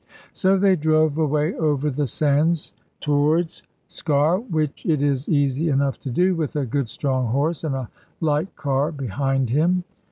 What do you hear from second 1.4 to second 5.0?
over the sands towards Sker, which it